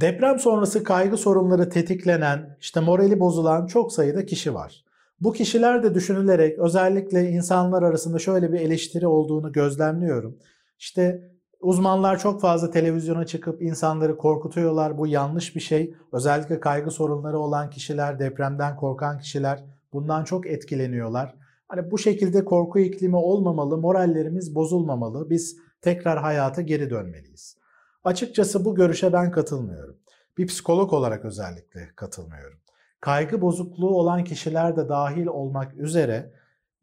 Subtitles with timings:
[0.00, 4.84] Deprem sonrası kaygı sorunları tetiklenen, işte morali bozulan çok sayıda kişi var.
[5.20, 10.38] Bu kişiler de düşünülerek özellikle insanlar arasında şöyle bir eleştiri olduğunu gözlemliyorum.
[10.78, 14.98] İşte uzmanlar çok fazla televizyona çıkıp insanları korkutuyorlar.
[14.98, 15.94] Bu yanlış bir şey.
[16.12, 21.34] Özellikle kaygı sorunları olan kişiler, depremden korkan kişiler bundan çok etkileniyorlar.
[21.68, 25.30] Hani bu şekilde korku iklimi olmamalı, morallerimiz bozulmamalı.
[25.30, 27.59] Biz tekrar hayata geri dönmeliyiz.
[28.04, 29.96] Açıkçası bu görüşe ben katılmıyorum.
[30.38, 32.58] Bir psikolog olarak özellikle katılmıyorum.
[33.00, 36.32] Kaygı bozukluğu olan kişiler de dahil olmak üzere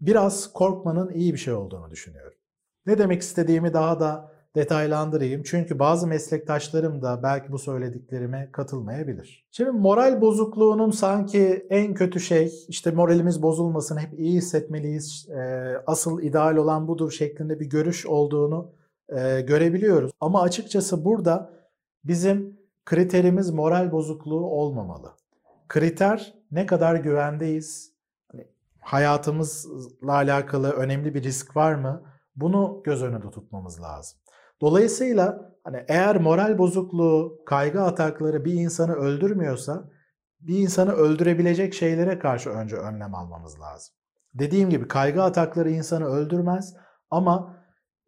[0.02, 2.38] biraz korkmanın iyi bir şey olduğunu düşünüyorum.
[2.86, 5.44] Ne demek istediğimi daha da detaylandırayım.
[5.44, 9.48] Çünkü bazı meslektaşlarım da belki bu söylediklerime katılmayabilir.
[9.52, 15.28] Şimdi moral bozukluğunun sanki en kötü şey, işte moralimiz bozulmasın, hep iyi hissetmeliyiz,
[15.88, 18.72] asıl ideal olan budur şeklinde bir görüş olduğunu
[19.48, 20.12] görebiliyoruz.
[20.22, 21.54] Ama açıkçası burada
[22.04, 25.12] bizim kriterimiz moral bozukluğu olmamalı.
[25.68, 27.94] Kriter ne kadar güvendeyiz,
[28.32, 28.48] hani
[28.80, 32.04] hayatımızla alakalı önemli bir risk var mı?
[32.36, 34.20] Bunu göz önünde tutmamız lazım.
[34.62, 39.90] Dolayısıyla hani eğer moral bozukluğu, kaygı atakları bir insanı öldürmüyorsa
[40.40, 43.96] bir insanı öldürebilecek şeylere karşı önce önlem almamız lazım.
[44.34, 46.76] Dediğim gibi kaygı atakları insanı öldürmez
[47.10, 47.58] ama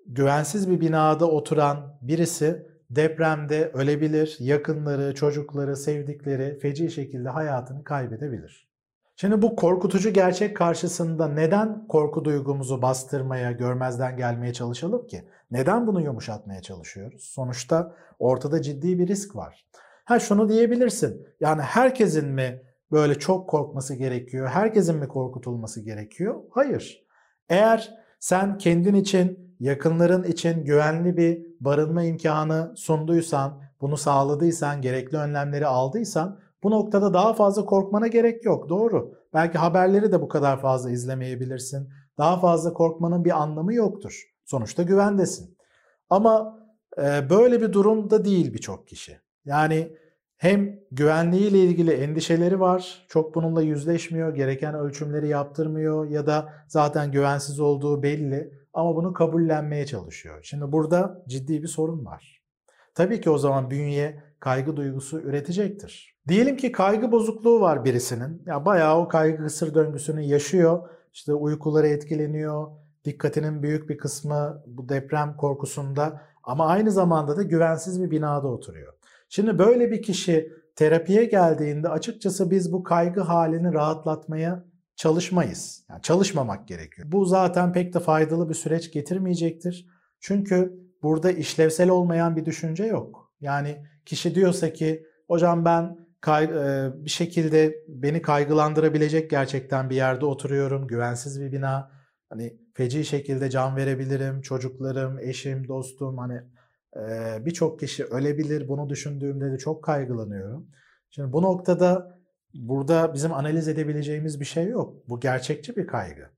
[0.09, 8.69] güvensiz bir binada oturan birisi depremde ölebilir, yakınları, çocukları, sevdikleri feci şekilde hayatını kaybedebilir.
[9.15, 15.29] Şimdi bu korkutucu gerçek karşısında neden korku duygumuzu bastırmaya, görmezden gelmeye çalışalım ki?
[15.51, 17.23] Neden bunu yumuşatmaya çalışıyoruz?
[17.23, 19.65] Sonuçta ortada ciddi bir risk var.
[20.05, 21.27] Ha şunu diyebilirsin.
[21.39, 24.47] Yani herkesin mi böyle çok korkması gerekiyor?
[24.47, 26.43] Herkesin mi korkutulması gerekiyor?
[26.51, 27.05] Hayır.
[27.49, 35.67] Eğer sen kendin için, yakınların için güvenli bir barınma imkanı sunduysan, bunu sağladıysan, gerekli önlemleri
[35.67, 38.69] aldıysan bu noktada daha fazla korkmana gerek yok.
[38.69, 39.13] Doğru.
[39.33, 41.89] Belki haberleri de bu kadar fazla izlemeyebilirsin.
[42.17, 44.23] Daha fazla korkmanın bir anlamı yoktur.
[44.45, 45.57] Sonuçta güvendesin.
[46.09, 46.59] Ama
[47.29, 49.19] böyle bir durumda değil birçok kişi.
[49.45, 49.97] Yani
[50.39, 57.59] hem güvenliğiyle ilgili endişeleri var, çok bununla yüzleşmiyor, gereken ölçümleri yaptırmıyor ya da zaten güvensiz
[57.59, 60.39] olduğu belli ama bunu kabullenmeye çalışıyor.
[60.43, 62.41] Şimdi burada ciddi bir sorun var.
[62.95, 66.15] Tabii ki o zaman bünye kaygı duygusu üretecektir.
[66.27, 68.43] Diyelim ki kaygı bozukluğu var birisinin.
[68.45, 70.89] Ya bayağı o kaygı kısır döngüsünü yaşıyor.
[71.13, 72.67] İşte uykuları etkileniyor.
[73.05, 78.93] Dikkatinin büyük bir kısmı bu deprem korkusunda ama aynı zamanda da güvensiz bir binada oturuyor.
[79.29, 85.85] Şimdi böyle bir kişi terapiye geldiğinde açıkçası biz bu kaygı halini rahatlatmaya çalışmayız.
[85.89, 87.07] Yani çalışmamak gerekiyor.
[87.11, 89.87] Bu zaten pek de faydalı bir süreç getirmeyecektir.
[90.19, 93.33] Çünkü burada işlevsel olmayan bir düşünce yok.
[93.41, 96.51] Yani kişi diyorsa ki hocam ben kay-
[97.05, 100.87] bir şekilde beni kaygılandırabilecek gerçekten bir yerde oturuyorum.
[100.87, 101.91] Güvensiz bir bina.
[102.29, 104.41] Hani feci şekilde can verebilirim.
[104.41, 106.41] Çocuklarım, eşim, dostum hani
[107.45, 108.67] birçok kişi ölebilir.
[108.67, 110.67] Bunu düşündüğümde de çok kaygılanıyorum.
[111.09, 112.19] Şimdi bu noktada
[112.53, 115.09] burada bizim analiz edebileceğimiz bir şey yok.
[115.09, 116.29] Bu gerçekçi bir kaygı.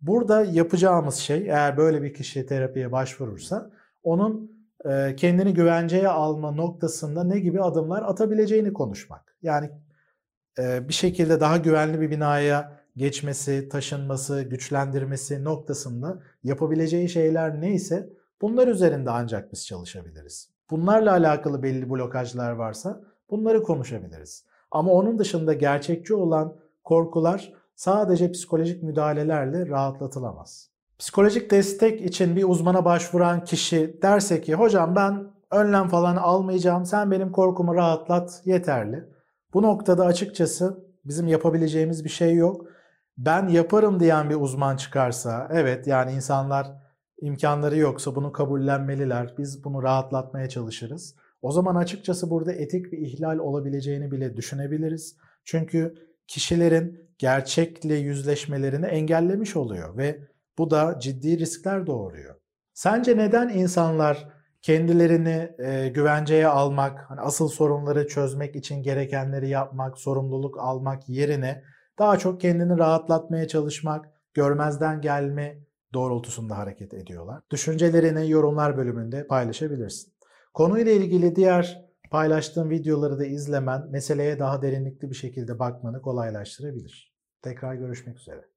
[0.00, 3.70] Burada yapacağımız şey eğer böyle bir kişi terapiye başvurursa
[4.02, 4.60] onun
[5.16, 9.36] kendini güvenceye alma noktasında ne gibi adımlar atabileceğini konuşmak.
[9.42, 9.70] Yani
[10.58, 18.10] bir şekilde daha güvenli bir binaya geçmesi, taşınması, güçlendirmesi noktasında yapabileceği şeyler neyse
[18.42, 20.50] bunlar üzerinde ancak biz çalışabiliriz.
[20.70, 24.44] Bunlarla alakalı belli blokajlar varsa bunları konuşabiliriz.
[24.70, 30.70] Ama onun dışında gerçekçi olan korkular sadece psikolojik müdahalelerle rahatlatılamaz.
[30.98, 37.10] Psikolojik destek için bir uzmana başvuran kişi derse ki hocam ben önlem falan almayacağım sen
[37.10, 39.04] benim korkumu rahatlat yeterli.
[39.54, 42.66] Bu noktada açıkçası bizim yapabileceğimiz bir şey yok.
[43.18, 46.66] Ben yaparım diyen bir uzman çıkarsa evet yani insanlar
[47.20, 49.34] imkanları yoksa bunu kabullenmeliler.
[49.38, 51.14] Biz bunu rahatlatmaya çalışırız.
[51.42, 55.16] O zaman açıkçası burada etik bir ihlal olabileceğini bile düşünebiliriz.
[55.44, 55.94] Çünkü
[56.26, 60.20] kişilerin gerçekle yüzleşmelerini engellemiş oluyor ve
[60.58, 62.34] bu da ciddi riskler doğuruyor.
[62.74, 64.28] Sence neden insanlar
[64.62, 71.62] kendilerini e, güvenceye almak, hani asıl sorunları çözmek için gerekenleri yapmak, sorumluluk almak yerine
[71.98, 75.58] daha çok kendini rahatlatmaya çalışmak, görmezden gelme
[75.94, 77.42] doğrultusunda hareket ediyorlar.
[77.50, 80.12] Düşüncelerini yorumlar bölümünde paylaşabilirsin.
[80.54, 87.14] Konuyla ilgili diğer paylaştığım videoları da izlemen meseleye daha derinlikli bir şekilde bakmanı kolaylaştırabilir.
[87.42, 88.49] Tekrar görüşmek üzere.